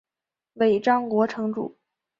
[0.53, 1.77] 尾张国城主。